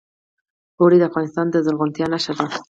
[0.79, 2.45] اوړي د افغانستان د زرغونتیا نښه ده.